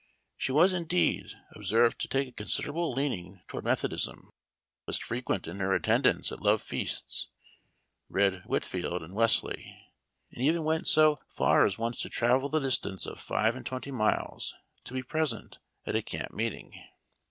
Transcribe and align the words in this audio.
She 0.35 0.51
was, 0.51 0.73
indeed, 0.73 1.27
observed 1.51 1.99
to 1.99 2.07
I 2.07 2.09
take 2.09 2.27
a 2.27 2.31
considerable 2.31 2.91
leaning 2.91 3.43
toward 3.47 3.65
Methodism, 3.65 4.29
i 4.31 4.31
was 4.87 4.97
frequent 4.97 5.47
in 5.47 5.59
her 5.59 5.75
attendance 5.75 6.31
at 6.31 6.41
love 6.41 6.63
feasts, 6.63 7.27
read 8.09 8.41
Whitefield 8.47 9.03
and 9.03 9.13
Wesley, 9.13 9.77
and 10.31 10.43
even 10.43 10.63
went 10.63 10.87
so 10.87 11.17
50 11.17 11.17
Memoir 11.17 11.17
of 11.17 11.21
Washington 11.21 11.25
Irving. 11.27 11.37
far 11.37 11.65
as 11.67 11.77
once 11.85 12.01
to 12.01 12.09
travel 12.09 12.49
the 12.49 12.67
distance 12.67 13.05
of 13.05 13.19
five 13.19 13.55
and 13.55 13.63
twenty 13.63 13.91
miles 13.91 14.55
to 14.85 14.93
be 14.95 15.03
present 15.03 15.59
at 15.85 15.95
a 15.95 16.01
camp 16.01 16.33
meeting. 16.33 16.73